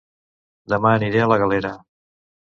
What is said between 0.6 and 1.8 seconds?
Dema aniré a La Galera